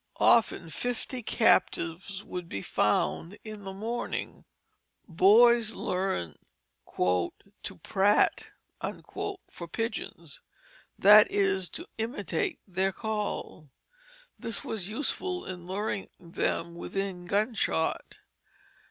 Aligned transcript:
Often 0.19 0.71
fifty 0.71 1.21
captives 1.21 2.23
would 2.23 2.49
be 2.49 2.63
found 2.63 3.37
in 3.43 3.65
the 3.65 3.71
morning. 3.71 4.45
Boys 5.07 5.75
learned 5.75 6.37
"to 6.95 7.77
prate" 7.83 8.49
for 8.81 9.67
pigeons, 9.71 10.41
that 10.97 11.29
is, 11.31 11.69
to 11.69 11.87
imitate 11.99 12.57
their 12.67 12.91
call. 12.91 13.69
This 14.39 14.63
was 14.63 14.89
useful 14.89 15.45
in 15.45 15.67
luring 15.67 16.09
them 16.19 16.73
within 16.73 17.25
gun 17.27 17.53
shot. 17.53 18.15